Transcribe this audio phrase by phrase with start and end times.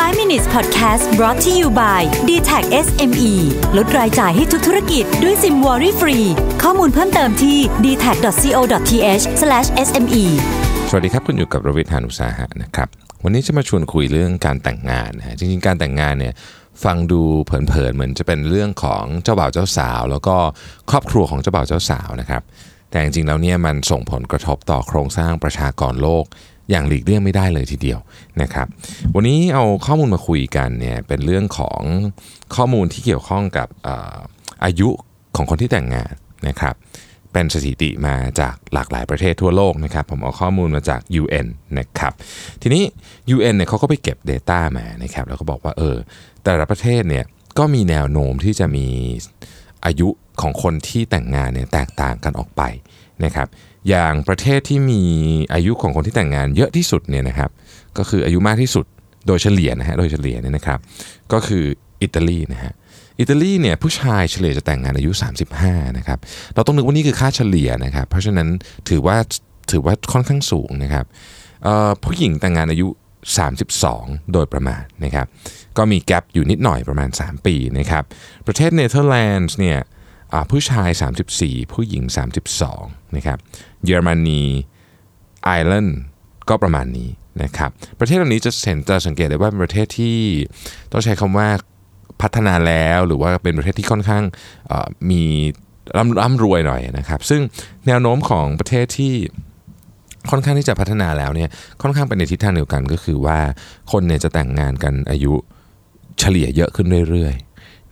[0.00, 3.32] 5 minutes podcast brought to you by d t a c SME
[3.76, 6.18] ลดรายจ่ายให้ทุกธุรกิจด้วยซิมวอรี่ฟรี
[6.62, 9.22] ข้อมูลเพิ่มเติมที่ d t a c c o t h
[9.86, 10.24] s m e
[10.90, 12.88] สวัสดีครับ คุณอยู่กับรวิทยานุสาหะนะครับ
[13.24, 16.34] วันนี้จะมาชวนคุยเรื่องการแต่งงานนะฮะจริงๆ การแต่งงานเนี่ย
[16.84, 20.36] ฟังดูเผินๆ เหมือนจะเป็นเรื่องของเจ้าบ่าวเจ้าสาว แล้วก็
[20.90, 22.42] ครอบครัวของเจ้าบ่าวเจ้าสาวนะครับ
[22.90, 26.24] แต่จริงๆ แล้วเนี่ยมันส่งผลกระทบต่อโครงสร้างประชากรโลก
[26.70, 27.98] อย่างหลีกเลี่ยงไม่ได้เลยทีเดียว
[28.42, 28.66] นะครับ
[29.14, 31.80] วันนี้เอาข้อมูลมาคุยกันเนี่ยเป็นเรื่องของ
[32.56, 34.16] ข้อมูลที่เกี่ยวข้องกับเอ่อ
[34.64, 34.88] อายุ
[35.36, 36.12] ของคนที่แต่งงาน
[36.48, 36.74] นะครับ
[37.32, 41.46] เป็นสถิติมาจากหลากหลายประเทศทั่วโลกนะครับ ผมเอาข้อมูลมาจาก UN
[41.78, 42.12] นะครับ
[42.62, 42.84] ทีนี้
[43.34, 45.96] UN เนี่ยเขาก็ไปเก็บ Data มานะครับแล้วก็บอกว่าเออ
[46.44, 47.24] แต่ละประเทศเนี่ย
[47.58, 48.86] ก็มีแนวโน้มที่จะมี
[49.84, 50.08] อายุ
[50.42, 52.62] ของคนที่แต่งงานเนี่ยแตกต่างกันออกไป
[53.24, 53.48] นะครับ
[53.88, 55.02] อย่างประเทศที่มี
[55.54, 57.50] อายุของคนที่แต่งงานเยอะที่สุดเนี่ยนะครับ
[57.98, 58.86] ก็คืออายุมากที่สุด
[59.26, 60.78] โดยเฉลี่ยนะฮะโดยเฉลี่ยเนี่ยนะครับ
[61.32, 61.64] ก็คือ
[62.02, 62.72] อิตาลีนะฮะ
[63.20, 65.10] อิตาลีเนี่ยผู้ชายเฉลี่ยจะแต่งงานอายุ
[65.54, 66.18] 35นะครับ
[66.54, 68.48] เราต้องนึกว่านี่คือค่าเฉลี่ยนะครับ เพราะฉะนั้น
[68.88, 69.16] ถือว่า
[69.72, 71.04] ถือว่าค่อนข้างสูงนะครับ
[72.04, 72.88] ผู้หญิงแต่งงานอายุ
[73.60, 75.26] 32 โดยประมาณนะครับ
[75.76, 78.04] ก็มีแกลบอยู่นิดหน่อยประมาณ 3 ปีนะครับ
[78.46, 79.78] ประเทศเนเธอร์แลนด์เนี่ย
[80.50, 80.88] ผู้ชาย
[81.30, 82.02] 34 ผู้หญิง
[82.60, 83.38] 32นะครับ
[83.84, 84.42] เยอรมนี
[85.44, 86.00] ไอร์แลนด์
[86.48, 87.08] ก็ประมาณนี้
[87.42, 90.16] นะครับประเทศเหล่านี้จะเห็นจะสังเกตได้ว่าเป็นประเทศที่
[90.92, 91.48] ต้องใช้คำว่า
[92.22, 94.22] พัฒนาแล้วหรือว่าเป็นประเทศที่ค่อนข้าง
[95.10, 95.22] มี
[95.96, 97.40] ร่ำร่ำรวยหน่อยนะครับซึ่ง
[97.86, 99.14] แนวโน้มของประเทศที่
[100.30, 101.50] ค่อนข้างที่จะพัฒนาแล้วเนี่ย
[101.82, 103.38] ค่อนข้างไปในทิศทางเดียวกันก็คือว่า
[103.92, 105.32] คนเนี่ยจะแต่งงานกันอายุ
[106.18, 107.34] เฉลี่ยเยอะขึ้นเรื่อย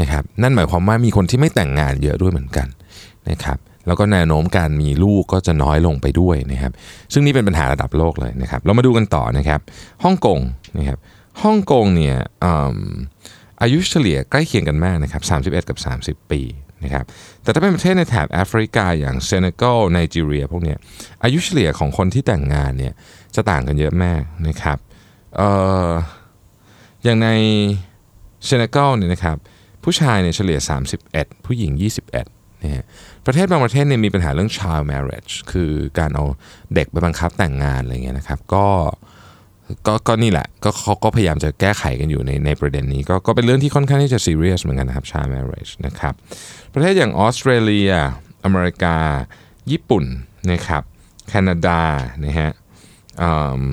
[0.00, 2.68] นะครับนั่นหมายความว่ามีคนที่ไม่แต่งงานเยอะด้วยเหมือนกัน
[3.30, 6.72] นะครับแล้วก็แนวโน้มการมีลูกก็จะน้อยลงไปด้วยนะครับ
[7.12, 9.60] ซึ่งนี่เป็นปัญหาระดับโลกเลยนะครับ เรามาดูกันต่อนะครับ
[10.04, 10.40] ฮ่องกง
[10.78, 10.98] นะครับ
[11.42, 12.46] ฮ่องกงเนี่ยอ
[13.62, 16.40] อายุเฉลี่ยใกล้เคียงกันมากนะครับ31 กับ 30 ปี
[16.84, 17.04] นะครับ
[17.42, 20.78] แต่ถ้าเป็นประเทศในแถบแอฟริกาอย่างเซเนกัลไนจีเรียพวกเนี้ย
[21.24, 22.92] อายุเฉลี่ยของคนที่แต่งงานเนี่ย
[23.34, 24.78] จะต่างกันเยอะมากนะครับ
[25.40, 25.42] อ
[25.88, 25.90] อ
[27.04, 27.28] อย่างใน
[28.44, 29.36] เซเนกัลเนี่ยนะครับ
[29.84, 30.58] ผู้ชายเนี่ยเฉลี่ย
[31.02, 31.72] 31 ผู้หญิง
[32.18, 32.84] 21นะฮะ
[33.26, 36.24] ประเทศบางประเทศเนี่ยมีปัญหาเรื่อง child marriage คือการเอา
[36.74, 38.66] เด็กไปบังคับแต่งงานอะไรเงี้ยนะครับก็
[39.86, 46.14] ก็ก็นี่แหละก็เขาก็พยายามจะแก้ไขกันอยู่ในในประเด็นนี้ ก็ก็เป็นเรื่องที่ค่อนข้างที่จะซีเรียสเหมือนกันนะครับ child marriage นะครับ
[46.72, 47.90] ประเทศอย่างออสเตรเลีย
[48.44, 48.96] อเมริกา
[49.70, 50.04] ญี่ปุ่น
[50.50, 50.82] นะครับ
[51.28, 51.80] แคนาดา
[52.24, 52.50] นะฮะ
[53.22, 53.30] อื
[53.60, 53.64] ม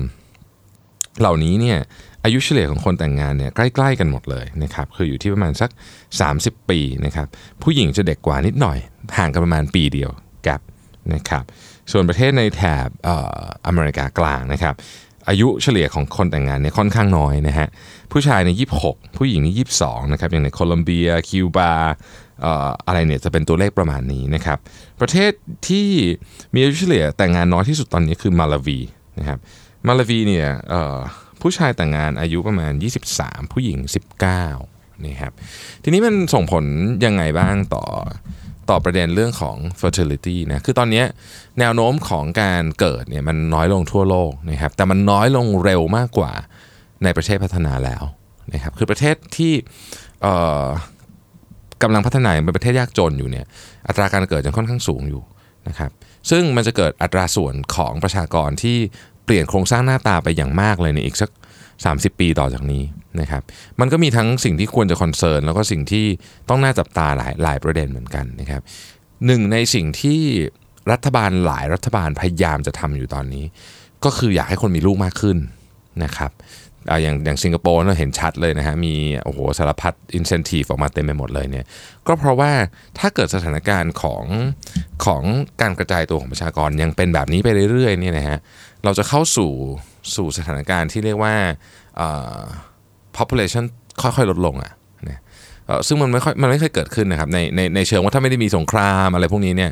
[1.20, 1.78] เหล่านี้เนี่ย
[2.24, 5.70] อายุเฉลี่ยของคนแต่งงานเนี่ยใกล้ ๆ กันหมดเลยนะครับคืออยู่ที่ประมาณสัก
[6.18, 7.26] 30 ปีนะครับ
[7.62, 8.78] ผู้หญิงจะเด็กกว่านิดหน่อย
[9.18, 10.10] ห่างกันประมาณปีเดียว
[10.42, 10.60] แกป
[11.14, 11.44] นะครับ
[11.92, 14.74] ส่วนประเทศในแถบเอออเมริกากลางนะครับ
[15.28, 17.68] อายุเฉลี่ยของคนแต่งงานเนี่ยค่อนข้างน้อยนะฮะ
[18.12, 21.72] ผู้ชายในย26 ผู้หญิงในย22นะครับอย่างในโคลอมเบียคิวบา
[22.42, 24.58] เอ่ออะไรเนี่ยจะเป็นตัวเลขประมาณนี้นะครับ
[25.00, 25.32] ประเทศ
[25.68, 25.88] ที่
[26.54, 28.78] มีอายุเฉลี่ยแต่งงานน้อยที่สุดตอนนี้คือมาลาวี
[29.18, 29.38] นะครับ
[29.86, 30.48] มาลาวีเนี่ย
[31.40, 32.72] ผู้ชายแต่งงานอายุประมาณ
[33.12, 33.78] 23 ผู้หญิง
[34.40, 35.32] 19นี่ครับ
[35.82, 36.64] ทีนี้มันส่งผล
[37.04, 37.84] ยังไงบ้างต่อ
[38.70, 41.02] ต่อประเด็นเรื่องของ fertility นะคือตอนนี้
[41.58, 46.32] แนวโน้มของการเกิดเนี่ยมันน้อยลงทั่วโลกนะครับแต่มันน้อยลงเร็วมากกว่า
[47.04, 48.02] ในประเทศพัฒนาแล้ว
[48.52, 49.52] นะครับคือประเทศที่
[51.82, 53.46] กำลังพัฒนาเป็นประเทศยากจนอยู่เนี่ย
[53.88, 55.22] อัตราการเกิดยังค่อนข้างสูงอยู่
[55.68, 55.90] นะครับ
[56.30, 58.78] ซึ่งมันจะเกิดอัตราส่วนของประชากรที่
[59.24, 61.30] เปลี่ยนโครงสร้างหน้าตาไปอย่างมากเลยในอีกสัก
[61.74, 62.82] 30 ปีต่อจากนี้
[63.20, 63.42] นะครับ
[63.80, 66.06] มันก็มีทั้งสิ่งที่ควรจะคอนเซิร์นแล้วก็สิ่งที่
[66.48, 68.62] ต้องน่าจับตาหลายหลายประเด็นเหมือนกันนะครับ
[69.26, 70.20] หนึ่งในสิ่งที่
[70.92, 73.44] รัฐบาลหลายรัฐบาลพยายามจะทำอยู่ตอนนี้
[74.04, 75.38] ก็คืออยากให้คนมีลูกมากขึ้น
[76.04, 76.30] นะครับ
[76.89, 81.65] อ่าอย่างอย่างสิงคโปร์เราเห็นชัดเลยนะฮะมีโอ้โหสารพัดอินเซนティブออกมาเต็มไปหมดเลยเนี่ย
[82.07, 82.51] ก็เพราะว่า
[82.99, 84.23] ถ้าเกิดสถานการณ์ของ
[85.05, 85.23] ของ
[85.61, 88.37] การกระจายตัวของประชากรยังเป็นแบบนี้ไปเรื่อยๆเนี่ยนะฮะ
[88.83, 89.51] เราจะเข้าสู่
[90.15, 91.33] สู่สถานการณ์ที่เรียกว่า
[91.99, 92.41] อ่า
[93.17, 93.63] population
[94.01, 94.71] ค่อยๆ ลดลงอ่ะ
[95.09, 95.19] นะ
[95.65, 99.71] เอ่อซึ่งมันไม่ค่อยมันไม่เคยเกิดขึ้นนะครับในในในเชิงว่าถ้าไม่ได้มีสงครามอะไรพวกนี้เนี่ย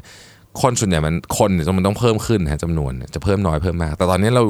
[0.62, 4.42] คนส่วนใหญ่มันคนเนี่ยมันต้องเพิ่มขึ้นนะจำนวนจะเพิ่มน้อยเพิ่มมาก แต่ตอนนี้เรา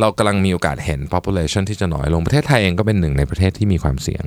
[0.00, 4.24] เรากำลังมีโอกาสเห็น population ที่จะน้อยลงประเทศไทยเองก็เป็นหนึ่งในประเทศที่มีความเสี่ยง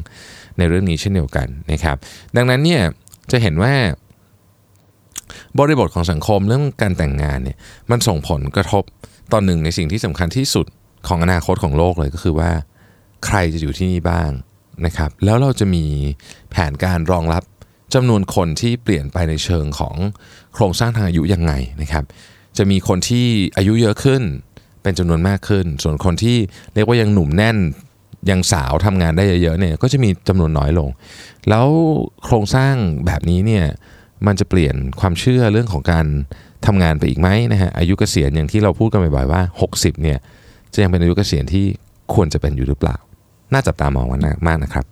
[0.58, 1.98] ในเรื่องนี้เช่นเดียวกันนะครับ
[2.36, 2.82] ดังนั้นเนี่ย
[3.32, 3.74] จะเห็นว่า
[5.60, 7.58] บริบทของสังคมเรื่องการแต่งงานเนี่ย
[7.92, 8.84] มันส่งผลกระทบ
[9.32, 10.66] ตอนหนึ่งในสิ่งที่สำคัญที่สุด
[11.08, 12.52] ของอนาคตของโลกเลยก็คือว่า
[13.26, 14.32] ใครจะอยู่ที่นี่บ้าง
[14.86, 15.86] นะครับ แล้วเราจะมี
[16.52, 17.44] แผนการรองรับ
[17.94, 19.96] จำนวนคนที่เปลี่ยนไปในเชิงของ
[20.54, 21.52] โครงสร้างทางอายุยังไง
[21.82, 22.06] นะครับ
[22.58, 23.28] จะมีคนที่
[23.58, 24.22] อายุเยอะขึ้น
[24.84, 26.38] เป็นจำนวนมากขึ้น ส่วนคนที่
[26.74, 27.58] เรียกว่ายังหนุ่มแน่น
[28.30, 30.90] ยังสาวทำงานได้เยอะๆเนี่ยก็จะมีจำนวนน้อยลง
[31.50, 31.68] แล้ว
[32.26, 32.74] โครงสร้าง
[33.06, 33.66] แบบนี้เนี่ย
[34.28, 36.06] มันจะเปลี่ยนความเชื่อเรื่องของการ
[36.66, 39.42] ทำงานไปอีกไหมนะฮะอายุเกษียณอย่างที่เราพูดกันบ่อยๆว่า
[39.74, 40.18] 60เนี่ย
[40.74, 41.66] จะยังเป็นอายุเกษียณที่
[42.14, 42.98] ควรจะเป็นอยู่หรือเปล่า
[43.54, 44.86] น่าจับตามองวันมากนะครับ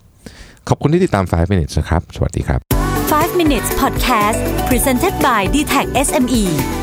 [0.68, 2.79] ขอบคุณที่ติดตาม 5 minutes นะครับ สวัสดีครับ
[3.10, 6.79] 5 minutes podcast presented by d t e c h SME